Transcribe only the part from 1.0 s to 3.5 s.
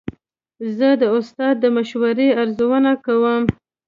د استاد د مشورو ارزونه کوم.